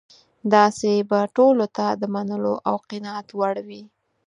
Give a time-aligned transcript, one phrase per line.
[0.53, 3.81] داسې به ټولو ته د منلو او قناعت وړ وي.